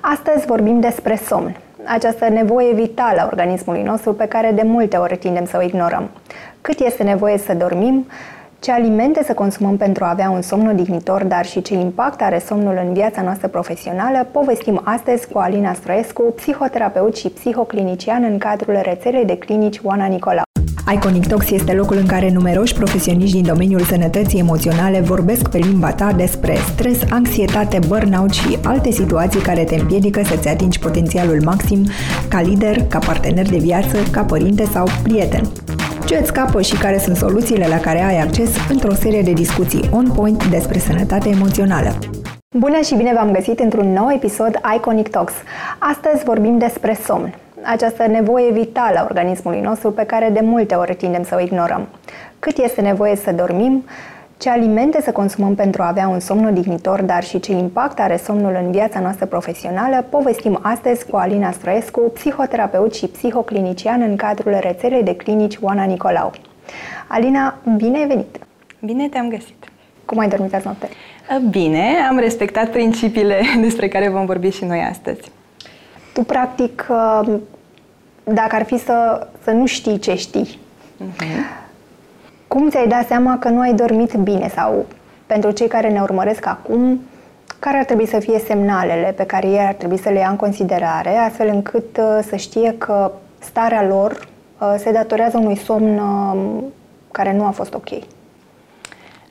[0.00, 5.16] Astăzi vorbim despre somn, această nevoie vitală a organismului nostru pe care de multe ori
[5.16, 6.10] tindem să o ignorăm.
[6.60, 8.06] Cât este nevoie să dormim,
[8.60, 12.38] ce alimente să consumăm pentru a avea un somn odihnitor, dar și ce impact are
[12.38, 18.78] somnul în viața noastră profesională, povestim astăzi cu Alina Stroescu, psihoterapeut și psihoclinician în cadrul
[18.82, 20.49] rețelei de clinici Oana Nicolau.
[20.88, 25.92] Iconic Talks este locul în care numeroși profesioniști din domeniul sănătății emoționale vorbesc pe limba
[25.92, 31.86] ta despre stres, anxietate, burnout și alte situații care te împiedică să-ți atingi potențialul maxim
[32.28, 35.42] ca lider, ca partener de viață, ca părinte sau prieten.
[36.06, 39.88] Ce îți scapă și care sunt soluțiile la care ai acces într-o serie de discuții
[39.92, 41.98] on-point despre sănătate emoțională.
[42.58, 45.32] Bună și bine v-am găsit într-un nou episod Iconic Talks.
[45.78, 50.94] Astăzi vorbim despre somn această nevoie vitală a organismului nostru pe care de multe ori
[50.94, 51.88] tindem să o ignorăm.
[52.38, 53.84] Cât este nevoie să dormim,
[54.40, 58.16] ce alimente să consumăm pentru a avea un somn odihnitor, dar și ce impact are
[58.16, 64.56] somnul în viața noastră profesională, povestim astăzi cu Alina Stroescu, psihoterapeut și psihoclinician în cadrul
[64.60, 66.32] rețelei de clinici Oana Nicolau.
[67.06, 68.38] Alina, bine ai venit!
[68.80, 69.64] Bine te-am găsit!
[70.04, 70.88] Cum ai dormit azi noapte?
[71.50, 75.20] Bine, am respectat principiile despre care vom vorbi și noi astăzi.
[76.12, 77.38] Tu, practic, uh,
[78.24, 80.58] dacă ar fi să, să nu știi ce știi,
[81.04, 81.66] uh-huh.
[82.48, 84.48] cum ți-ai dat seama că nu ai dormit bine?
[84.54, 84.86] Sau,
[85.26, 87.00] pentru cei care ne urmăresc acum,
[87.58, 90.36] care ar trebui să fie semnalele pe care ei ar trebui să le ia în
[90.36, 96.00] considerare, astfel încât uh, să știe că starea lor uh, se datorează unui somn
[97.10, 97.88] care nu a fost ok?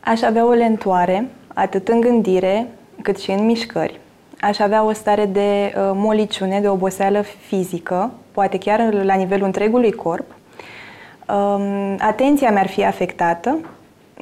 [0.03, 2.67] Aș avea o lentoare, atât în gândire,
[3.01, 3.99] cât și în mișcări
[4.39, 9.91] aș avea o stare de uh, moliciune, de oboseală fizică, poate chiar la nivelul întregului
[9.91, 10.25] corp.
[11.27, 13.57] Um, atenția mi-ar fi afectată,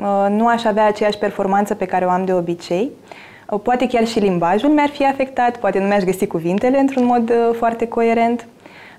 [0.01, 2.91] uh, nu aș avea aceeași performanță pe care o am de obicei.
[3.49, 7.29] Uh, poate chiar și limbajul mi-ar fi afectat, poate nu mi-aș găsi cuvintele într-un mod
[7.29, 8.47] uh, foarte coerent.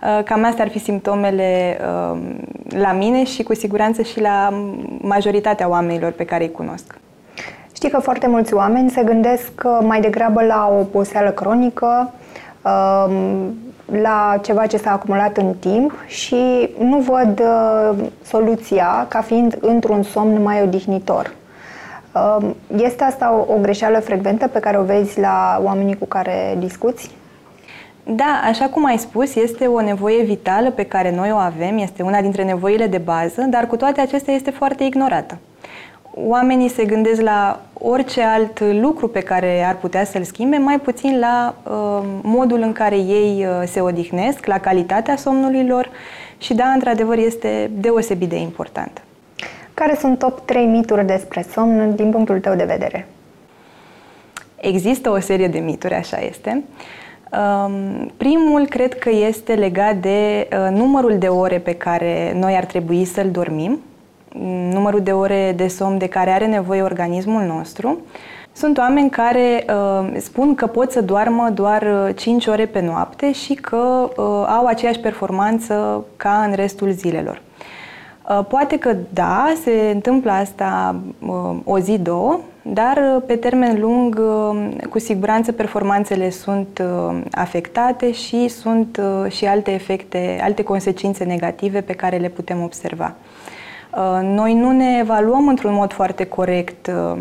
[0.02, 2.18] Uh, cam astea ar fi simptomele uh,
[2.68, 4.64] la mine și cu siguranță și la
[5.00, 6.98] majoritatea oamenilor pe care îi cunosc.
[7.78, 12.12] Știi că foarte mulți oameni se gândesc mai degrabă la o oboseală cronică,
[12.62, 13.54] um,
[14.00, 20.02] la ceva ce s-a acumulat în timp și nu văd uh, soluția ca fiind într-un
[20.02, 21.34] somn mai odihnitor.
[22.14, 27.10] Um, este asta o, greșeală frecventă pe care o vezi la oamenii cu care discuți?
[28.04, 32.02] Da, așa cum ai spus, este o nevoie vitală pe care noi o avem, este
[32.02, 35.38] una dintre nevoile de bază, dar cu toate acestea este foarte ignorată
[36.14, 41.18] oamenii se gândesc la orice alt lucru pe care ar putea să-l schimbe, mai puțin
[41.18, 41.72] la uh,
[42.22, 45.90] modul în care ei uh, se odihnesc, la calitatea somnului lor
[46.38, 49.02] și da, într-adevăr, este deosebit de important.
[49.74, 53.08] Care sunt top 3 mituri despre somn din punctul tău de vedere?
[54.56, 56.64] Există o serie de mituri, așa este.
[57.32, 62.64] Um, primul cred că este legat de uh, numărul de ore pe care noi ar
[62.64, 63.80] trebui să-l dormim
[64.72, 67.98] numărul de ore de somn de care are nevoie organismul nostru.
[68.52, 73.32] Sunt oameni care uh, spun că pot să doarmă doar 5 uh, ore pe noapte
[73.32, 74.24] și că uh,
[74.56, 77.42] au aceeași performanță ca în restul zilelor.
[78.28, 83.80] Uh, poate că da, se întâmplă asta uh, o zi, două, dar uh, pe termen
[83.80, 90.62] lung, uh, cu siguranță performanțele sunt uh, afectate și sunt uh, și alte efecte, alte
[90.62, 93.14] consecințe negative pe care le putem observa.
[93.96, 97.18] Uh, noi nu ne evaluăm într-un mod foarte corect uh,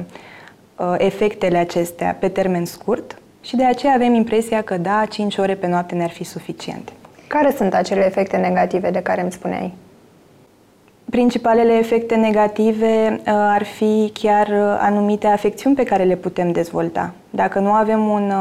[0.76, 5.56] uh, efectele acestea pe termen scurt și de aceea avem impresia că da, 5 ore
[5.56, 6.92] pe noapte ne-ar fi suficiente.
[7.28, 9.74] Care sunt acele efecte negative de care îmi spuneai?
[11.10, 17.14] Principalele efecte negative ar fi chiar anumite afecțiuni pe care le putem dezvolta.
[17.30, 18.32] Dacă nu avem un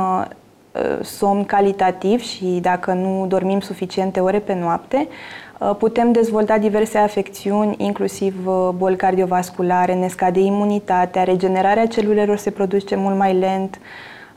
[1.02, 5.45] somn calitativ și dacă nu dormim suficiente ore pe noapte, Uh,
[5.78, 12.96] putem dezvolta diverse afecțiuni, inclusiv uh, boli cardiovasculare, ne scade imunitatea, regenerarea celulelor se produce
[12.96, 13.78] mult mai lent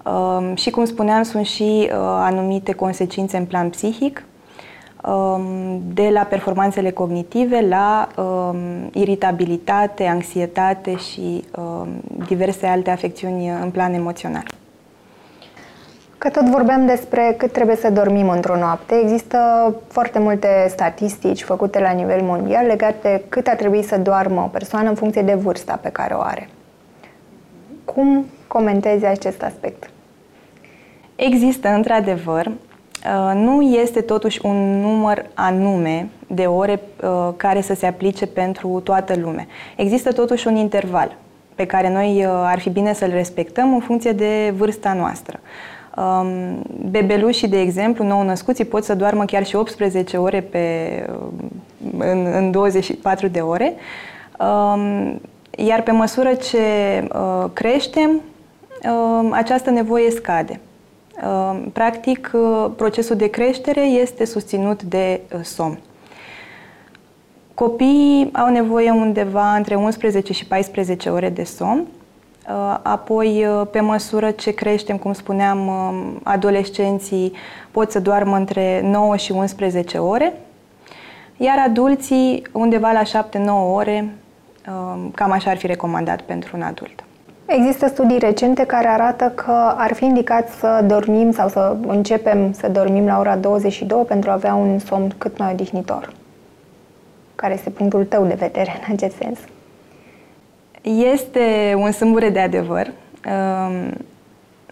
[0.06, 4.24] um, și, cum spuneam, sunt și uh, anumite consecințe în plan psihic,
[5.08, 8.58] um, de la performanțele cognitive la um,
[8.94, 11.44] iritabilitate, anxietate și
[12.28, 14.59] diverse alte afecțiuni în plan emoțional.
[16.20, 19.38] Că tot vorbeam despre cât trebuie să dormim într-o noapte, există
[19.88, 24.48] foarte multe statistici făcute la nivel mondial legate de cât ar trebui să doarmă o
[24.48, 26.50] persoană în funcție de vârsta pe care o are.
[27.86, 29.90] Cum comentezi acest aspect?
[31.16, 37.86] Există, într-adevăr, uh, nu este totuși un număr anume de ore uh, care să se
[37.86, 39.46] aplice pentru toată lumea.
[39.76, 41.16] Există totuși un interval
[41.56, 45.40] pe care noi uh, ar fi bine să-l respectăm în funcție de vârsta noastră.
[45.40, 45.78] Um,
[46.90, 51.06] bebelușii, de exemplu, nou născuții pot să doarmă chiar și 18 ore pe,
[51.98, 53.74] în, în 24 de ore.
[54.40, 55.22] Um,
[55.58, 56.58] iar pe măsură ce
[57.14, 58.22] uh, creștem,
[58.84, 60.60] uh, această nevoie scade.
[61.24, 65.80] Uh, practic, uh, procesul de creștere este susținut de uh, somn.
[67.54, 71.99] Copiii au nevoie undeva între 11 și 14 ore de somn, uh,
[72.82, 77.34] apoi, uh, pe măsură ce creștem, cum spuneam, uh, adolescenții
[77.72, 80.34] pot să doarmă între 9 și 11 ore,
[81.38, 84.14] iar adulții undeva la 7-9 ore,
[85.14, 87.04] cam așa ar fi recomandat pentru un adult.
[87.46, 92.68] Există studii recente care arată că ar fi indicat să dormim sau să începem să
[92.68, 96.14] dormim la ora 22 pentru a avea un somn cât mai odihnitor.
[97.36, 99.40] Care este punctul tău de vedere în acest sens?
[100.82, 102.92] Este un sâmbure de adevăr.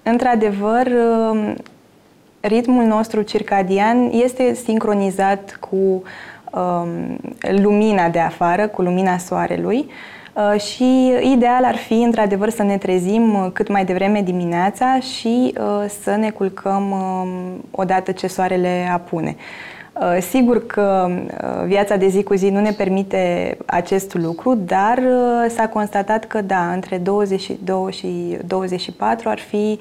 [0.04, 0.92] Într-adevăr,
[2.40, 6.04] ritmul nostru circadian este sincronizat cu
[7.62, 9.90] lumina de afară, cu lumina soarelui
[10.34, 15.86] uh, și ideal ar fi, într-adevăr, să ne trezim cât mai devreme dimineața și uh,
[16.02, 17.30] să ne culcăm um,
[17.72, 19.36] odată ce soarele apune.
[20.02, 24.98] Uh, sigur că uh, viața de zi cu zi nu ne permite acest lucru, dar
[24.98, 29.80] uh, s-a constatat că da, între 22 și 24 ar fi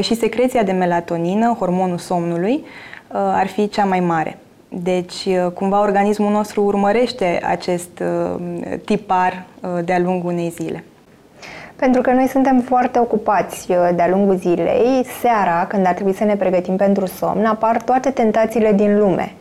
[0.00, 2.64] și secreția de melatonină, hormonul somnului,
[3.10, 4.38] ar fi cea mai mare.
[4.68, 8.02] Deci, cumva, organismul nostru urmărește acest
[8.84, 9.44] tipar
[9.84, 10.84] de-a lungul unei zile.
[11.76, 16.36] Pentru că noi suntem foarte ocupați de-a lungul zilei, seara, când ar trebui să ne
[16.36, 19.32] pregătim pentru somn, apar toate tentațiile din lume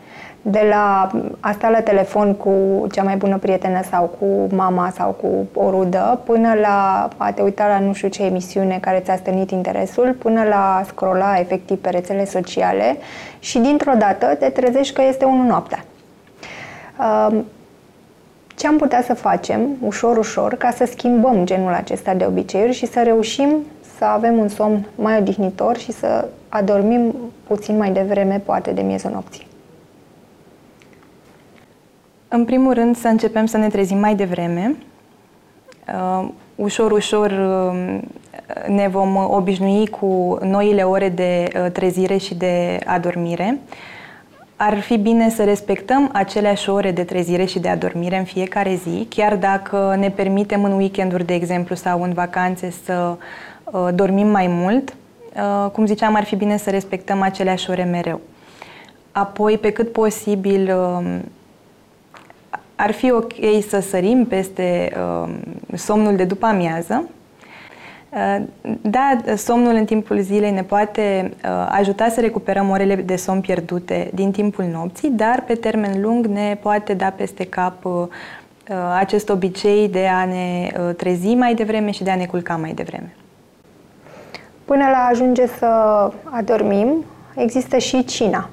[0.45, 2.51] de la a sta la telefon cu
[2.91, 7.41] cea mai bună prietenă sau cu mama sau cu o rudă, până la a te
[7.41, 11.77] uita la nu știu ce emisiune care ți-a stănit interesul, până la a scrolla efectiv
[11.77, 12.97] pe rețele sociale
[13.39, 15.83] și dintr-o dată te trezești că este unul noaptea.
[16.99, 17.45] Um,
[18.55, 22.85] ce am putea să facem, ușor, ușor, ca să schimbăm genul acesta de obiceiuri și
[22.85, 23.49] să reușim
[23.97, 27.15] să avem un somn mai odihnitor și să adormim
[27.47, 29.51] puțin mai devreme, poate de miezul nopții?
[32.35, 34.75] În primul rând să începem să ne trezim mai devreme.
[35.87, 37.99] Uh, ușor, ușor uh,
[38.67, 43.59] ne vom obișnui cu noile ore de uh, trezire și de adormire.
[44.55, 49.07] Ar fi bine să respectăm aceleași ore de trezire și de adormire în fiecare zi,
[49.09, 53.17] chiar dacă ne permitem în weekenduri, de exemplu, sau în vacanțe să
[53.63, 54.95] uh, dormim mai mult.
[55.35, 58.19] Uh, cum ziceam, ar fi bine să respectăm aceleași ore mereu.
[59.11, 61.19] Apoi, pe cât posibil, uh,
[62.75, 63.33] ar fi ok
[63.67, 65.33] să sărim peste uh,
[65.73, 67.09] somnul de după amiază.
[68.09, 68.43] Uh,
[68.81, 74.09] da, somnul în timpul zilei ne poate uh, ajuta să recuperăm orele de somn pierdute
[74.13, 78.07] din timpul nopții, dar pe termen lung ne poate da peste cap uh,
[78.97, 82.73] acest obicei de a ne uh, trezi mai devreme și de a ne culca mai
[82.73, 83.15] devreme.
[84.65, 85.65] Până la ajunge să
[86.23, 87.05] adormim,
[87.35, 88.49] există și cina.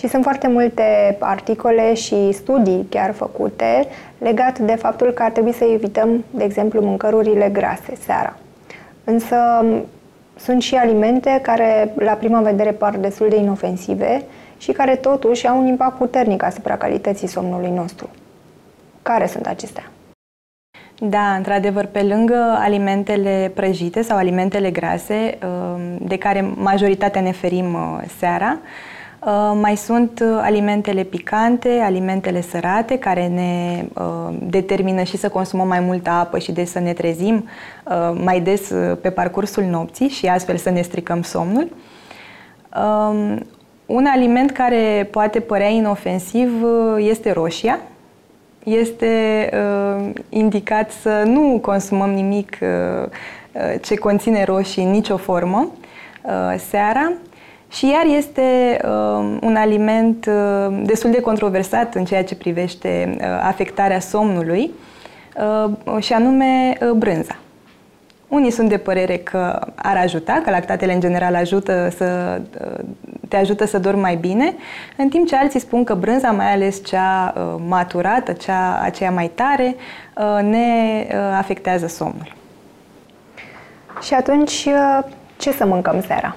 [0.00, 3.86] Și sunt foarte multe articole și studii chiar făcute
[4.18, 8.36] legat de faptul că ar trebui să evităm, de exemplu, mâncărurile grase seara.
[9.04, 9.36] Însă
[10.36, 14.22] sunt și alimente care la prima vedere par destul de inofensive
[14.58, 18.08] și care totuși au un impact puternic asupra calității somnului nostru.
[19.02, 19.90] Care sunt acestea?
[20.98, 27.74] Da, într-adevăr, pe lângă alimentele prăjite sau alimentele grase, um, de care majoritatea ne ferim
[27.74, 28.89] uh, seara, Uh,
[29.60, 35.80] mai sunt uh, alimentele picante, alimentele sărate, care ne uh, determină și să consumăm mai
[35.80, 37.48] multă apă și de să ne trezim
[38.14, 41.68] mai des pe parcursul nopții și astfel să ne stricăm somnul.
[42.76, 43.46] Um,
[43.86, 46.50] un aliment care poate părea inofensiv
[46.98, 47.78] este roșia.
[48.64, 49.50] Este
[50.28, 52.58] indicat să nu consumăm nimic
[53.80, 55.68] ce conține roșii în nicio formă
[56.68, 57.12] seara,
[57.70, 63.24] și iar este uh, un aliment uh, destul de controversat în ceea ce privește uh,
[63.42, 64.70] afectarea somnului,
[65.86, 67.36] uh, și anume uh, brânza.
[68.28, 72.84] Unii sunt de părere că ar ajuta, că lactatele în general ajută să, uh,
[73.28, 74.54] te ajută să dormi mai bine,
[74.96, 79.30] în timp ce alții spun că brânza, mai ales cea uh, maturată, cea, aceea mai
[79.34, 79.76] tare,
[80.16, 81.06] uh, ne
[81.38, 82.34] afectează somnul.
[84.02, 84.68] Și atunci,
[85.36, 86.36] ce să mâncăm seara?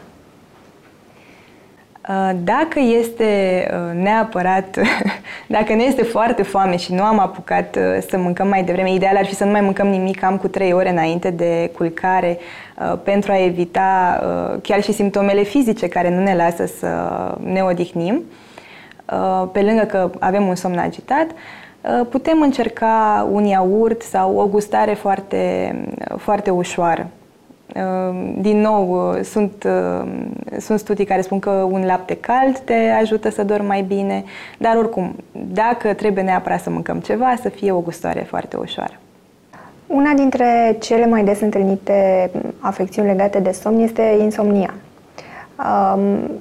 [2.10, 4.80] Uh, dacă este uh, neapărat
[5.48, 9.16] Dacă ne este foarte foame și nu am apucat uh, să mâncăm mai devreme, ideal
[9.18, 12.38] ar fi să nu mai mâncăm nimic cam cu 3 ore înainte de culcare
[12.78, 16.88] uh, pentru a evita uh, chiar și simptomele fizice care nu ne lasă să
[17.44, 18.24] ne odihnim.
[19.52, 21.28] Pe lângă că avem un somn agitat,
[22.10, 25.76] putem încerca un iaurt sau o gustare foarte,
[26.18, 27.08] foarte ușoară.
[27.74, 30.10] Ehm, din nou, uh, sunt, uh,
[30.60, 34.24] sunt studii care spun că un lapte cald te ajută să dormi mai bine,
[34.58, 38.94] dar oricum, dacă trebuie neapărat să mâncăm ceva, să fie o gustoare foarte ușoară.
[39.88, 44.74] Una dintre cele mai des întâlnite afecțiuni legate de somn este insomnia.
[45.58, 46.32] Um,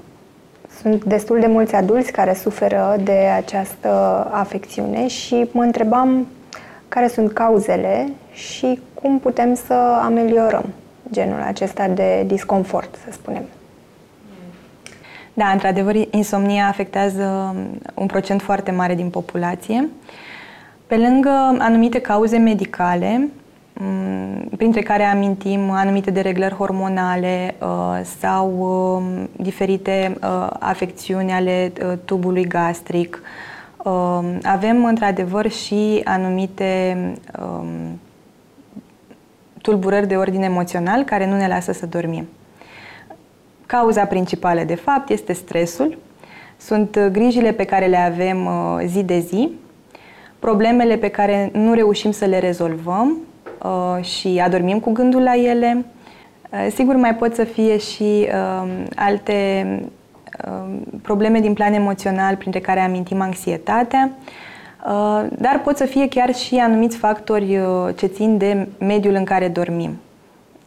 [0.80, 3.88] sunt destul de mulți adulți care suferă de această
[4.30, 6.26] afecțiune și mă întrebam
[6.88, 10.64] care sunt cauzele și cum putem să ameliorăm
[11.12, 13.42] genul acesta de disconfort, să spunem.
[15.34, 17.54] Da, într-adevăr, insomnia afectează
[17.94, 19.88] un procent foarte mare din populație.
[20.86, 23.28] Pe lângă anumite cauze medicale,
[23.72, 31.92] mm, printre care amintim anumite dereglări hormonale uh, sau um, diferite uh, afecțiuni ale uh,
[32.04, 33.22] tubului gastric,
[33.84, 36.96] um, avem într-adevăr și anumite
[37.40, 37.98] um,
[39.62, 42.28] tulburări de ordine emoțional care nu ne lasă să dormim.
[43.66, 45.98] Cauza principală, de fapt, este stresul.
[46.56, 49.50] Sunt uh, grijile pe care le avem uh, zi de zi,
[50.38, 53.16] problemele pe care nu reușim să le rezolvăm
[53.62, 55.84] uh, și adormim cu gândul la ele.
[56.74, 58.28] Sigur, mai pot să fie și
[58.94, 59.66] alte
[61.02, 64.41] probleme din plan emoțional, printre care amintim anxietatea, Uh,
[65.28, 69.48] dar pot să fie chiar și anumiți factori uh, ce țin de mediul în care
[69.48, 69.98] dormim.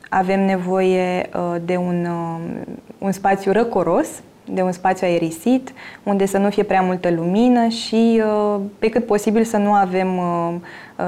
[0.09, 2.07] Avem nevoie uh, de un,
[2.97, 4.07] un spațiu răcoros,
[4.45, 8.21] de un spațiu aerisit, unde să nu fie prea multă lumină și
[8.79, 10.07] pe cât posibil să nu avem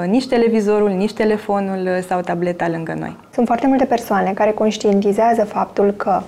[0.08, 3.16] nici televizorul, nici telefonul sau tableta lângă noi.
[3.34, 6.22] Sunt foarte multe persoane care conștientizează faptul că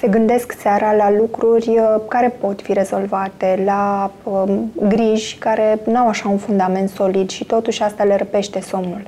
[0.00, 5.96] se gândesc seara la lucruri uh, care pot fi rezolvate, la um, griji care nu
[5.96, 9.02] au așa un fundament solid și totuși asta le răpește somnul.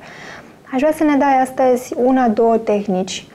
[0.73, 3.27] Aș vrea să ne dai astăzi una, două tehnici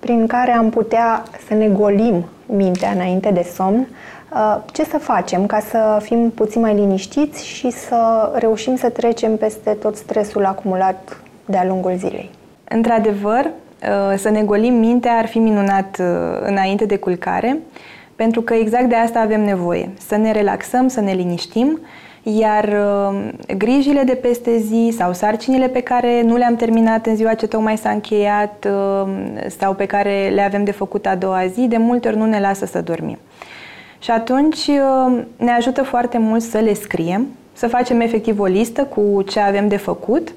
[0.00, 3.88] prin care am putea să ne golim mintea înainte de somn,
[4.32, 9.36] uh, ce să facem ca să fim puțin mai liniștiți și să reușim să trecem
[9.36, 12.30] peste tot stresul acumulat de-a lungul zilei.
[12.68, 13.65] Într-adevăr, Uh,
[14.16, 16.06] să ne golim mintea ar fi minunat uh,
[16.40, 17.58] înainte de culcare,
[18.16, 19.90] pentru că exact de asta avem nevoie.
[20.06, 21.80] Să ne relaxăm, să ne liniștim,
[22.22, 27.34] iar uh, grijile de peste zi sau sarcinile pe care nu le-am terminat în ziua
[27.34, 28.66] ce tocmai s-a încheiat
[29.58, 32.40] sau pe care le avem de făcut a doua zi, de multe ori nu ne
[32.40, 33.18] lasă să dormim.
[33.98, 34.70] Și atunci
[35.36, 39.68] ne ajută foarte mult să le scriem, să facem efectiv o listă cu ce avem
[39.68, 40.32] de făcut–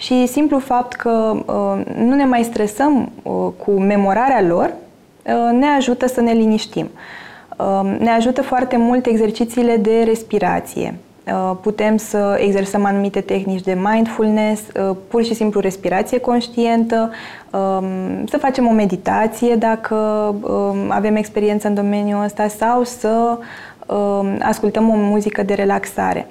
[0.00, 3.32] și simplu fapt că uh, nu ne mai stresăm uh,
[3.64, 4.72] cu memorarea lor
[5.26, 6.90] uh, ne ajută să ne liniștim.
[7.58, 10.94] Uh, ne ajută foarte mult exercițiile de respirație.
[11.26, 17.10] Uh, putem să exersăm anumite tehnici de mindfulness, uh, pur și simplu respirație conștientă,
[17.50, 19.94] um, să facem o meditație dacă
[20.40, 23.38] um, avem experiență în domeniul ăsta sau să
[23.86, 26.26] um, ascultăm o muzică de relaxare.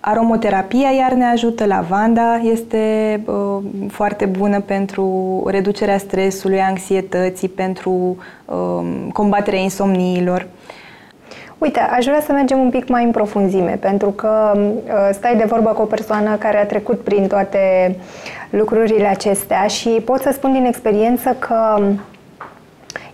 [0.00, 9.06] Aromoterapia iar ne ajută, lavanda este uh, foarte bună pentru reducerea stresului, anxietății, pentru uh,
[9.12, 10.46] combaterea insomniilor.
[11.58, 15.44] Uite, aș vrea să mergem un pic mai în profunzime, pentru că uh, stai de
[15.44, 17.96] vorbă cu o persoană care a trecut prin toate
[18.50, 21.78] lucrurile acestea și pot să spun din experiență că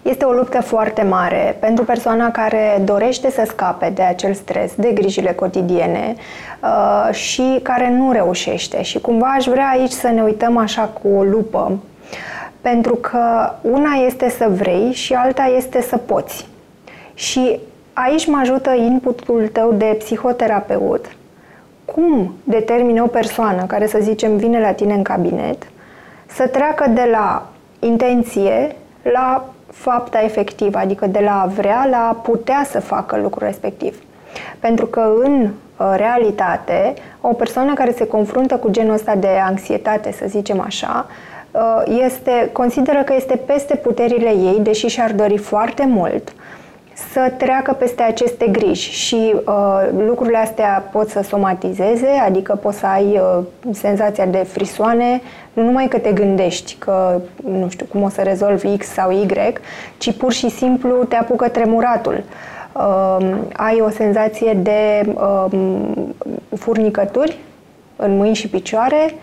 [0.09, 4.91] este o luptă foarte mare pentru persoana care dorește să scape de acel stres, de
[4.93, 6.15] grijile cotidiene
[6.63, 8.83] uh, și care nu reușește.
[8.83, 11.79] Și cumva aș vrea aici să ne uităm așa cu o lupă,
[12.61, 16.49] pentru că una este să vrei și alta este să poți.
[17.15, 17.59] Și
[17.93, 21.05] aici mă ajută inputul tău de psihoterapeut.
[21.85, 25.67] Cum determine o persoană care, să zicem, vine la tine în cabinet
[26.27, 27.47] să treacă de la
[27.79, 33.47] intenție la fapta efectivă, adică de la a vrea la a putea să facă lucrul
[33.47, 34.03] respectiv.
[34.59, 40.13] Pentru că în uh, realitate, o persoană care se confruntă cu genul ăsta de anxietate,
[40.13, 41.07] să zicem așa,
[41.51, 46.33] uh, este, consideră că este peste puterile ei, deși și-ar dori foarte mult,
[47.13, 52.87] să treacă peste aceste griji și uh, lucrurile astea pot să somatizeze, adică poți să
[52.87, 55.21] ai uh, senzația de frisoane,
[55.53, 59.27] nu numai că te gândești că nu știu cum o să rezolvi X sau Y,
[59.99, 62.25] ci pur și simplu te apucă tremuratul.
[62.73, 65.45] Uh, ai o senzație de uh,
[66.59, 67.39] furnicături
[67.97, 69.15] în mâini și picioare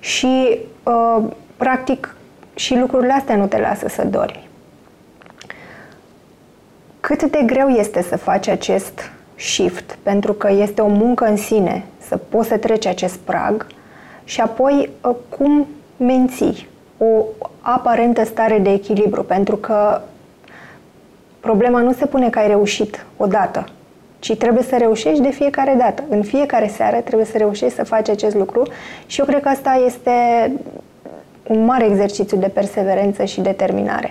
[0.00, 1.22] și, uh,
[1.56, 2.16] practic,
[2.54, 4.47] și lucrurile astea nu te lasă să dormi.
[7.08, 11.84] Cât de greu este să faci acest shift, pentru că este o muncă în sine
[12.08, 13.66] să poți să treci acest prag
[14.24, 17.24] și apoi uh, cum menții o
[17.60, 20.00] aparentă stare de echilibru, pentru că
[21.40, 23.68] problema nu se pune că ai reușit odată,
[24.18, 26.04] ci trebuie să reușești de fiecare dată.
[26.08, 28.62] În fiecare seară trebuie să reușești să faci acest lucru
[29.06, 30.12] și eu cred că asta este
[31.46, 34.10] un mare exercițiu de perseverență și determinare.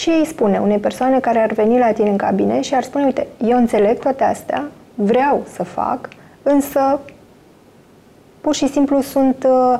[0.00, 3.04] Ce îi spune unei persoane care ar veni la tine în cabine și ar spune,
[3.04, 4.64] uite, eu înțeleg toate astea,
[4.94, 6.08] vreau să fac,
[6.42, 7.00] însă
[8.40, 9.78] pur și simplu sunt, uh,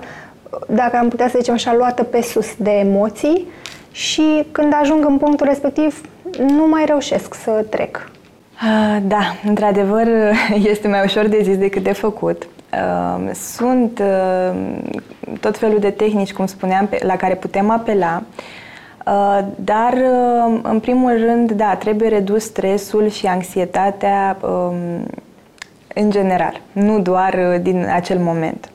[0.68, 3.46] dacă am putea să zicem așa, luată pe sus de emoții
[3.90, 6.00] și când ajung în punctul respectiv
[6.38, 8.10] nu mai reușesc să trec.
[8.54, 10.06] Ah, da, într-adevăr
[10.72, 12.48] este mai ușor de zis decât de făcut.
[12.72, 14.56] Uh, sunt uh,
[15.40, 18.22] tot felul de tehnici, cum spuneam, la care putem apela,
[19.54, 19.94] dar
[20.62, 25.06] în primul rând, da, trebuie redus stresul și anxietatea um,
[25.94, 28.70] în general, nu doar uh, din acel moment.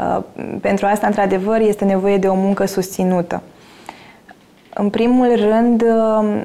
[0.00, 0.22] Uh,
[0.60, 3.42] pentru asta, într-adevăr, este nevoie de o muncă susținută.
[4.74, 6.40] În primul rând, uh,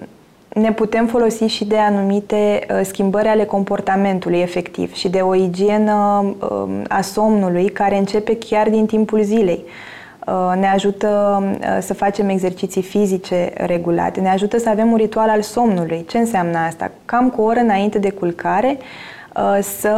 [0.53, 6.25] ne putem folosi și de anumite schimbări ale comportamentului efectiv și de o igienă
[6.88, 9.63] a somnului care începe chiar din timpul zilei.
[10.60, 11.44] Ne ajută
[11.80, 16.06] să facem exerciții fizice regulate, ne ajută să avem un ritual al somnului.
[16.10, 16.92] Ce înseamnă asta?
[17.06, 18.78] Cam cu o oră înainte de culcare,
[19.36, 19.98] Uh, să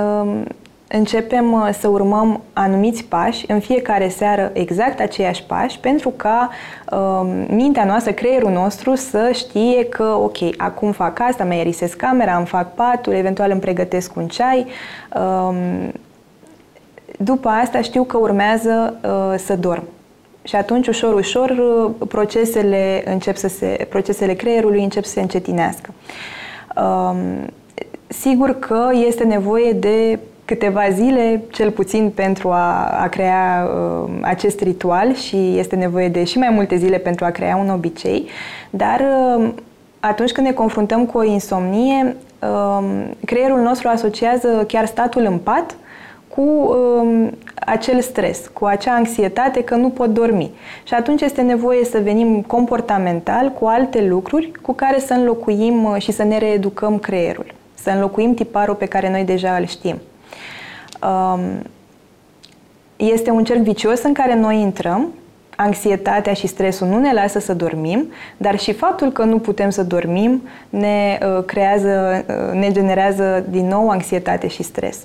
[0.00, 0.44] um,
[0.88, 6.50] începem uh, să urmăm anumiți pași în fiecare seară exact aceiași pași pentru ca
[6.90, 7.26] um,
[7.56, 12.46] mintea noastră, creierul nostru să știe că ok, acum fac asta, mai erisesc camera, îmi
[12.46, 14.66] fac patul, eventual îmi pregătesc un ceai.
[15.14, 15.92] Um,
[17.16, 19.82] după asta știu că urmează uh, să dorm.
[20.42, 21.54] Și atunci, ușor, ușor,
[22.08, 25.94] procesele, încep să se, procesele creierului încep să se încetinească.
[26.76, 27.16] Um,
[28.08, 33.68] Sigur că este nevoie de câteva zile, cel puțin, pentru a, a crea
[34.04, 37.70] uh, acest ritual și este nevoie de și mai multe zile pentru a crea un
[37.70, 38.28] obicei,
[38.70, 39.48] dar uh,
[40.00, 42.84] atunci când ne confruntăm cu o insomnie, uh,
[43.24, 45.76] creierul nostru asociază chiar statul în pat
[46.28, 50.50] cu uh, acel stres, cu acea anxietate că nu pot dormi.
[50.84, 55.96] Și atunci este nevoie să venim comportamental cu alte lucruri cu care să înlocuim uh,
[55.98, 57.54] și să ne reeducăm creierul
[57.86, 59.98] să înlocuim tiparul pe care noi deja îl știm.
[61.02, 61.40] Um,
[62.96, 65.12] este un cerc vicios în care noi intrăm,
[65.56, 69.82] anxietatea și stresul nu ne lasă să dormim, dar și faptul că nu putem să
[69.82, 74.98] dormim ne uh, creează, uh, ne generează din nou anxietate și stres.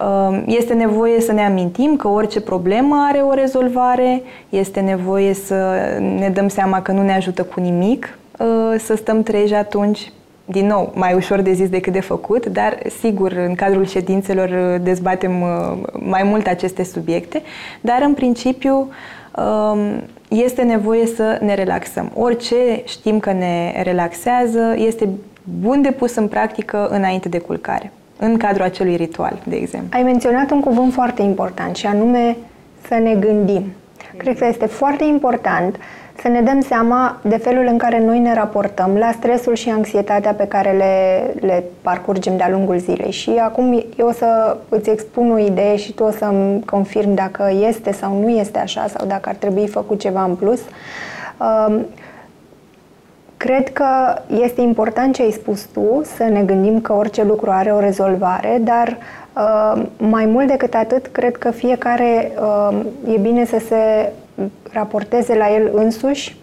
[0.00, 5.76] Um, este nevoie să ne amintim că orice problemă are o rezolvare, este nevoie să
[6.18, 10.12] ne dăm seama că nu ne ajută cu nimic uh, să stăm treji atunci,
[10.44, 14.80] din nou, mai ușor de zis decât de făcut, dar sigur, în cadrul ședințelor uh,
[14.82, 15.48] dezbatem uh,
[15.92, 17.42] mai mult aceste subiecte,
[17.80, 18.88] dar în principiu
[19.36, 19.78] um,
[20.28, 22.10] este nevoie să ne relaxăm.
[22.14, 25.08] Orice știm că ne relaxează este
[25.60, 29.98] bun de pus în practică înainte de culcare, în cadrul acelui ritual, de exemplu.
[29.98, 32.36] Ai menționat un cuvânt foarte important și anume
[32.88, 33.72] să ne gândim.
[34.16, 35.76] Cred că este foarte important
[36.20, 40.32] să ne dăm seama de felul în care noi ne raportăm la stresul și anxietatea
[40.32, 43.10] pe care le, le parcurgem de-a lungul zilei.
[43.10, 47.52] Și acum eu o să îți expun o idee și tu o să-mi confirm dacă
[47.68, 50.60] este sau nu este așa sau dacă ar trebui făcut ceva în plus.
[51.38, 51.86] Um,
[53.36, 53.86] cred că
[54.42, 58.60] este important ce ai spus tu, să ne gândim că orice lucru are o rezolvare,
[58.64, 58.96] dar
[59.36, 62.78] uh, mai mult decât atât, cred că fiecare uh,
[63.14, 64.12] e bine să se
[64.72, 66.36] raporteze la el însuși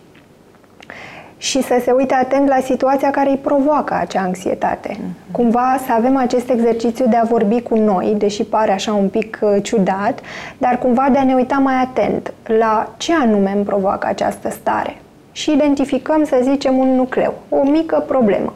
[1.37, 4.89] și să se uite atent la situația care îi provoacă acea anxietate.
[4.89, 5.31] Mm-hmm.
[5.31, 9.39] Cumva să avem acest exercițiu de a vorbi cu noi, deși pare așa un pic
[9.41, 10.19] uh, ciudat,
[10.57, 14.97] dar cumva de a ne uita mai atent la ce anume îmi provoacă această stare.
[15.31, 18.53] Și identificăm, să zicem, un nucleu, o mică problemă.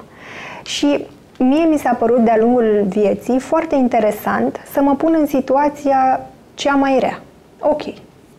[0.63, 1.05] Și
[1.39, 6.21] mie mi s-a părut de-a lungul vieții foarte interesant să mă pun în situația
[6.53, 7.21] cea mai rea.
[7.59, 7.81] Ok,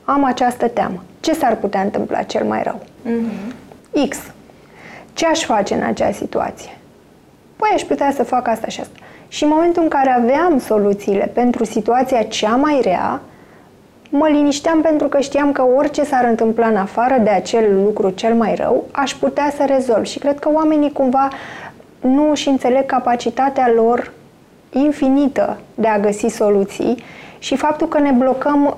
[0.04, 1.02] am această teamă.
[1.20, 2.80] Ce s-ar putea întâmpla cel mai rău?
[3.06, 4.08] Mm-hmm.
[4.08, 4.18] X.
[5.12, 6.78] Ce aș face în acea situație?
[7.56, 8.98] Păi aș putea să fac asta și asta.
[9.28, 13.20] Și în momentul în care aveam soluțiile pentru situația cea mai rea,
[14.16, 18.34] mă linișteam pentru că știam că orice s-ar întâmpla în afară de acel lucru cel
[18.34, 20.04] mai rău, aș putea să rezolv.
[20.04, 21.28] Și cred că oamenii cumva
[22.00, 24.12] nu își înțeleg capacitatea lor
[24.70, 27.02] infinită de a găsi soluții
[27.38, 28.76] și faptul că ne blocăm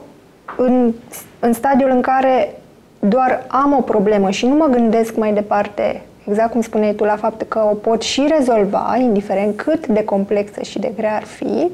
[0.57, 0.93] în,
[1.39, 2.55] în stadiul în care
[2.99, 7.17] doar am o problemă și nu mă gândesc mai departe, exact cum spuneai tu, la
[7.17, 11.45] faptul că o pot și rezolva, indiferent cât de complexă și de grea ar fi,
[11.45, 11.71] uh,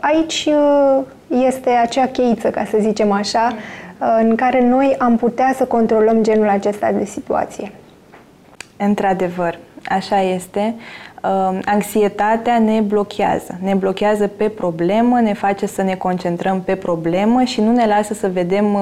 [0.00, 1.04] aici uh,
[1.46, 6.22] este acea cheiță, ca să zicem așa, uh, în care noi am putea să controlăm
[6.22, 7.72] genul acesta de situație.
[8.76, 10.74] Într-adevăr, așa este.
[11.64, 13.58] Anxietatea ne blochează.
[13.62, 18.14] Ne blochează pe problemă, ne face să ne concentrăm pe problemă și nu ne lasă
[18.14, 18.76] să vedem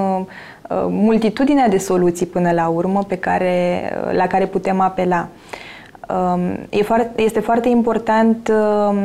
[0.70, 5.28] Uh, multitudinea de soluții până la urmă pe care, uh, la care putem apela.
[6.08, 8.96] Um, e foarte, este foarte important um,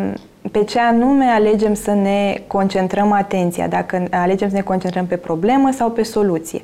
[0.52, 5.72] pe ce anume alegem să ne concentrăm atenția, dacă alegem să ne concentrăm pe problemă
[5.72, 6.62] sau pe soluție.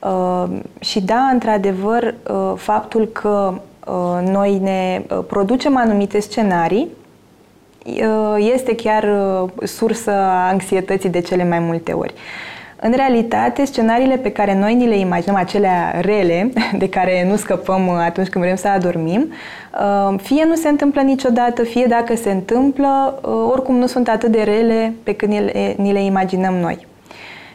[0.00, 3.60] Um, și da, într-adevăr, uh, faptul că
[4.30, 6.88] noi ne producem anumite scenarii
[8.36, 9.08] este chiar
[9.64, 12.14] sursă a anxietății de cele mai multe ori.
[12.80, 17.88] În realitate, scenariile pe care noi ni le imaginăm, acelea rele, de care nu scăpăm
[17.88, 19.32] atunci când vrem să adormim,
[20.10, 24.30] uh, fie nu se întâmplă niciodată, fie dacă se întâmplă, uh, oricum nu sunt atât
[24.30, 26.86] de rele pe cât ni le, ni le imaginăm noi.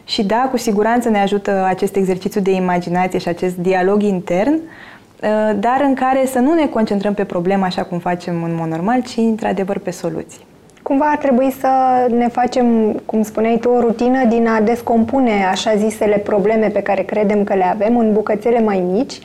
[0.05, 5.55] Și da, cu siguranță ne ajută acest exercițiu de imaginație și acest dialog intern, uh,
[5.59, 9.01] dar în care să nu ne concentrăm pe problemă așa cum facem în mod normal,
[9.01, 10.49] ci într-adevăr pe soluții.
[10.91, 11.67] Cumva ar trebui să
[12.15, 17.01] ne facem, cum spuneai tu, o rutină din a descompune așa zisele probleme pe care
[17.01, 19.19] credem că le avem în bucățele mai mici,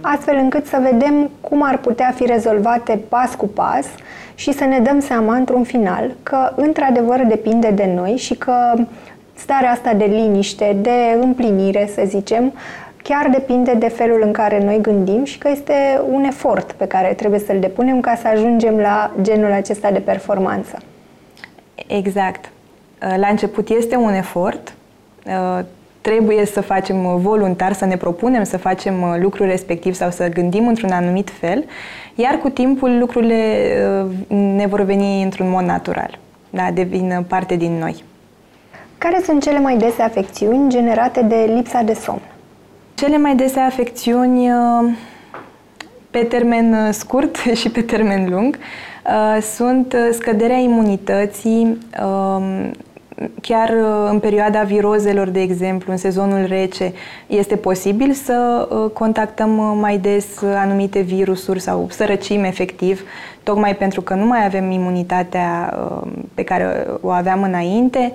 [0.00, 3.86] astfel încât să vedem cum ar putea fi rezolvate pas cu pas
[4.34, 8.54] și să ne dăm seama într-un final că într-adevăr depinde de noi și că
[9.34, 12.52] starea asta de liniște, de împlinire, să zicem,
[13.02, 17.14] chiar depinde de felul în care noi gândim și că este un efort pe care
[17.14, 20.78] trebuie să-l depunem ca să ajungem la genul acesta de performanță.
[21.96, 22.44] Exact.
[22.44, 24.74] Uh, la început este un efort,
[25.26, 25.64] uh,
[26.00, 30.66] trebuie să facem voluntar, să ne propunem să facem uh, lucrul respectiv sau să gândim
[30.68, 31.64] într-un anumit fel,
[32.14, 33.68] iar cu timpul lucrurile
[34.28, 36.18] ne vor veni într-un mod natural,
[36.50, 38.04] da, devin parte din noi.
[38.98, 42.22] Care sunt cele mai dese afecțiuni generate de lipsa de somn?
[42.94, 44.48] Cele mai dese afecțiuni
[46.10, 48.91] pe termen scurt și pe termen lung Uh,
[49.40, 52.70] sunt uh, scăderea imunității, um,
[53.40, 56.92] chiar uh, în perioada virozelor, de exemplu, în sezonul rece,
[57.26, 63.04] este posibil să contactăm mai des anumite virusuri sau să răcim efectiv,
[63.42, 65.78] tocmai pentru că nu mai avem imunitatea
[66.34, 68.12] pe care o aveam înainte.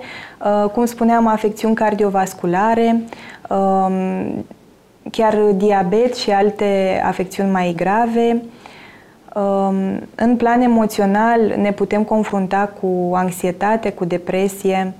[0.72, 3.02] Cum spuneam, afecțiuni cardiovasculare,
[3.48, 4.44] um,
[5.10, 8.42] chiar diabet și alte afecțiuni mai grave,
[10.14, 14.94] în plan emoțional ne putem confrunta cu anxietate, cu depresie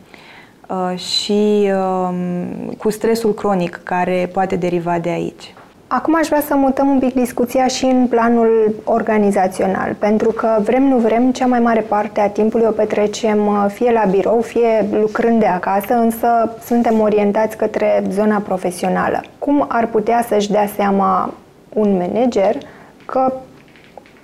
[0.68, 5.54] uh, și um, cu stresul cronic care poate deriva de aici.
[5.86, 10.82] Acum aș vrea să mutăm un pic discuția și în planul organizațional, pentru că vrem,
[10.82, 14.88] nu vrem, cea mai mare parte a timpului o petrecem uh, fie la birou, fie
[15.00, 19.20] lucrând de acasă, însă suntem orientați către zona profesională.
[19.38, 21.34] Cum ar putea să-și dea seama
[21.68, 22.56] un manager
[23.04, 23.32] că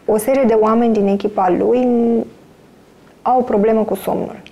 [0.06, 1.86] o serie de oameni din echipa lui
[3.22, 4.42] au o problemă cu somnul.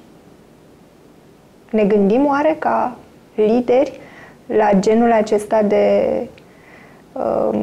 [1.71, 2.97] Ne gândim oare ca
[3.35, 4.01] lideri
[4.47, 6.17] la genul acesta de
[7.13, 7.59] uh,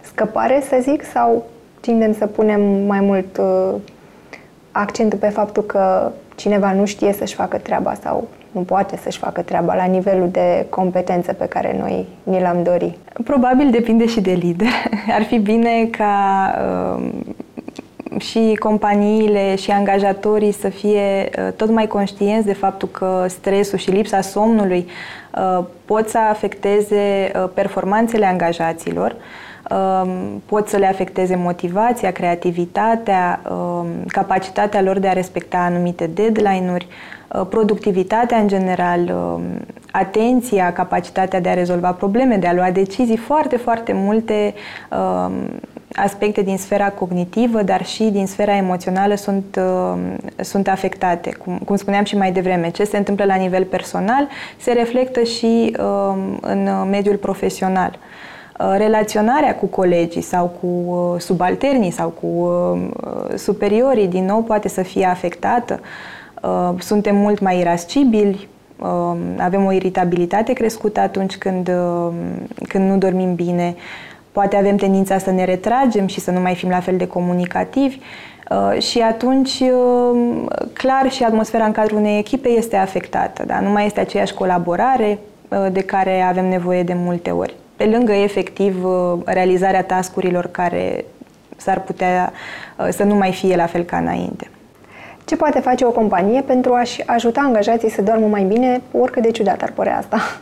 [0.00, 1.44] scăpare, să zic, sau
[1.80, 3.74] tindem să punem mai mult uh,
[4.72, 9.42] accentul pe faptul că cineva nu știe să-și facă treaba sau nu poate să-și facă
[9.42, 12.98] treaba la nivelul de competență pe care noi ni l-am dori?
[13.24, 14.68] Probabil depinde și de lider.
[15.16, 16.54] Ar fi bine ca
[16.96, 17.04] uh,
[18.20, 23.90] și companiile și angajatorii să fie uh, tot mai conștienți de faptul că stresul și
[23.90, 24.86] lipsa somnului
[25.38, 29.18] uh, pot să afecteze uh, performanțele angajaților, um,
[30.46, 36.86] pot să le afecteze motivația, creativitatea, um, capacitatea lor de a respecta anumite deadline-uri,
[37.48, 39.42] productivitatea în general, um,
[39.90, 44.54] atenția, capacitatea de a rezolva probleme, de a lua decizii, foarte, foarte multe
[45.94, 49.98] aspecte din sfera cognitivă, dar și din sfera emoțională sunt, uh,
[50.36, 51.32] sunt afectate.
[51.44, 55.76] Cum, cum spuneam și mai devreme, ce se întâmplă la nivel personal se reflectă și
[55.78, 57.98] uh, în mediul profesional.
[58.58, 64.68] Uh, relaționarea cu colegii sau cu uh, subalternii sau cu uh, superiorii, din nou, poate
[64.68, 65.80] să fie afectată.
[66.42, 68.48] Uh, suntem mult mai irascibili,
[69.38, 71.70] avem o iritabilitate crescută atunci când,
[72.68, 73.74] când nu dormim bine,
[74.34, 77.98] poate avem tendința să ne retragem și să nu mai fim la fel de comunicativi
[78.50, 83.60] uh, și atunci uh, clar și atmosfera în cadrul unei echipe este afectată, da?
[83.60, 87.54] nu mai este aceeași colaborare uh, de care avem nevoie de multe ori.
[87.76, 88.86] Pe lângă efectiv
[89.24, 91.04] realizarea tascurilor care
[91.56, 92.32] s-ar putea
[92.90, 94.48] să nu mai fie la fel ca înainte.
[95.24, 99.30] Ce poate face o companie pentru a-și ajuta angajații să doarmă mai bine, oricât de
[99.30, 100.18] ciudat ar părea asta?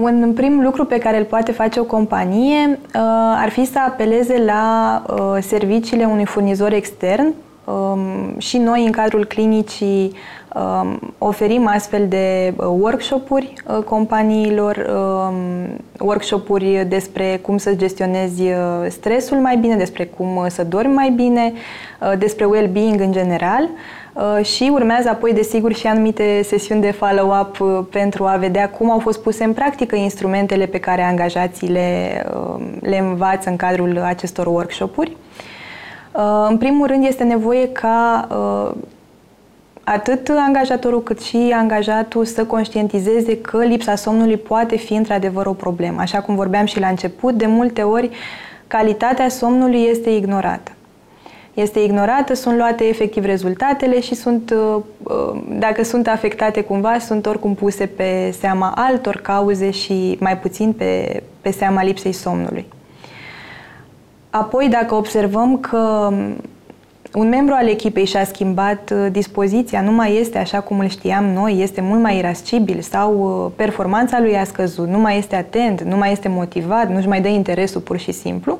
[0.00, 3.00] Un prim lucru pe care îl poate face o companie uh,
[3.42, 7.34] ar fi să apeleze la uh, serviciile unui furnizor extern um,
[8.38, 10.12] și noi în cadrul clinicii
[10.54, 13.52] um, oferim astfel de uh, workshop-uri
[13.84, 15.34] companiilor, um,
[15.98, 18.42] workshop-uri despre cum să gestionezi
[18.88, 21.52] stresul mai bine, despre cum să dormi mai bine,
[22.18, 23.68] despre well-being în general.
[24.12, 28.90] Uh, și urmează apoi, desigur, și anumite sesiuni de follow-up uh, pentru a vedea cum
[28.90, 33.98] au fost puse în practică instrumentele pe care angajații le, uh, le învață în cadrul
[33.98, 35.16] acestor workshop-uri.
[36.48, 38.28] În primul rând, este nevoie ca
[39.84, 46.00] atât angajatorul cât și angajatul să conștientizeze că lipsa somnului poate fi într-adevăr o problemă.
[46.00, 48.10] Așa cum vorbeam și la început, de multe ori
[48.66, 50.72] calitatea somnului este ignorată
[51.54, 57.26] este ignorată, sunt luate efectiv rezultatele și sunt, uh, uh, dacă sunt afectate cumva, sunt
[57.26, 62.66] oricum puse pe seama altor cauze și mai puțin pe, pe seama lipsei somnului.
[64.30, 66.36] Apoi, dacă observăm că um,
[67.14, 71.24] un membru al echipei și-a schimbat uh, dispoziția, nu mai este așa cum îl știam
[71.24, 75.96] noi, este mult mai irascibil sau performanța lui a scăzut, nu mai este atent, nu
[75.96, 78.58] mai este motivat, nu-și mai dă interesul pur și simplu,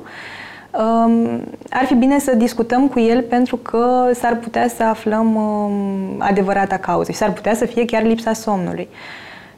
[0.71, 6.15] Um, ar fi bine să discutăm cu el pentru că s-ar putea să aflăm um,
[6.17, 8.87] adevărata cauză și s-ar putea să fie chiar lipsa somnului.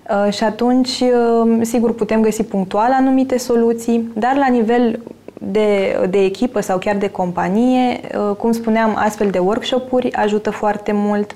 [0.09, 1.03] Uh, și atunci,
[1.41, 4.99] um, sigur, putem găsi punctual anumite soluții, dar la nivel
[5.43, 10.91] de, de echipă sau chiar de companie, uh, cum spuneam, astfel de workshop-uri ajută foarte
[10.91, 11.35] mult.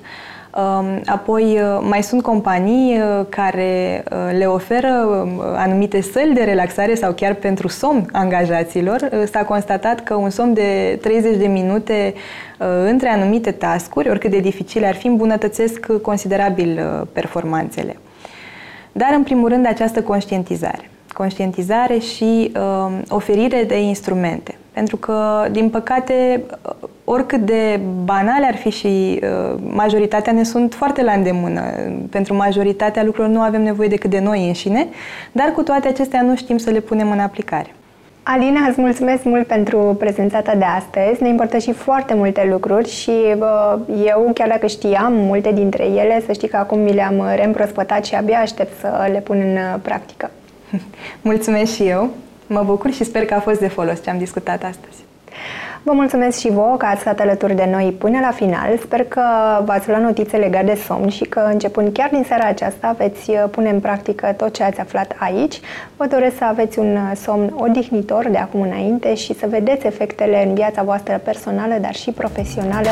[0.56, 6.42] Um, apoi uh, mai sunt companii uh, care uh, le oferă um, anumite săli de
[6.42, 9.26] relaxare sau chiar pentru somn angajaților.
[9.30, 12.14] S-a constatat că un somn de 30 de minute
[12.86, 16.80] între anumite tascuri, oricât de dificile ar fi, îmbunătățesc considerabil
[17.12, 17.96] performanțele.
[18.92, 20.90] Dar, în primul rând, această conștientizare.
[21.12, 24.58] Conștientizare și uh, oferire de instrumente.
[24.72, 26.42] Pentru că, din păcate,
[27.04, 31.62] oricât de banale ar fi și uh, majoritatea ne sunt foarte la îndemână.
[32.10, 34.86] Pentru majoritatea lucrurilor nu avem nevoie decât de noi înșine,
[35.32, 37.72] dar cu toate acestea nu știm să le punem în aplicare.
[38.22, 41.22] Alina, îți mulțumesc mult pentru prezența ta de astăzi.
[41.22, 46.32] Ne împărtăși foarte multe lucruri și bă, eu, chiar dacă știam multe dintre ele, să
[46.32, 50.30] știi că acum mi le-am reîmprospătat și abia aștept să le pun în practică.
[51.20, 52.10] Mulțumesc și eu.
[52.46, 55.06] Mă bucur și sper că a fost de folos ce am discutat astăzi.
[55.82, 58.78] Vă mulțumesc și vouă că ați stat alături de noi până la final.
[58.78, 59.22] Sper că
[59.64, 63.44] v-ați luat notițe legate de somn și că începând chiar din seara aceasta veți uh,
[63.50, 65.60] pune în practică tot ce ați aflat aici.
[65.96, 70.46] Vă doresc să aveți un uh, somn odihnitor de acum înainte și să vedeți efectele
[70.46, 72.88] în viața voastră personală, dar și profesională.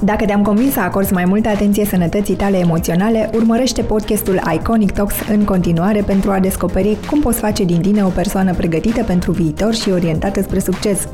[0.00, 5.14] Dacă te-am convins să acorzi mai multă atenție sănătății tale emoționale, urmărește podcastul Iconic Talks
[5.28, 9.74] în continuare pentru a descoperi cum poți face din tine o persoană pregătită pentru viitor
[9.74, 11.08] și orientată spre succes.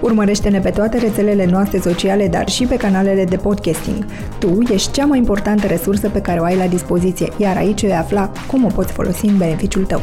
[0.00, 4.06] Urmărește-ne pe toate rețelele noastre sociale, dar și pe canalele de podcasting.
[4.38, 7.96] Tu ești cea mai importantă resursă pe care o ai la dispoziție, iar aici vei
[7.96, 10.00] afla cum o poți folosi în beneficiul tău.